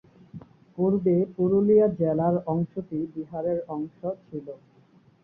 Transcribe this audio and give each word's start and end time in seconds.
পূর্বে 0.77 1.15
পুরুলিয়া 1.35 1.87
জেলার 1.99 2.35
অংশটি 2.47 2.99
বিহারের 3.13 3.59
অংশ 3.75 3.97
ছিল। 4.25 4.47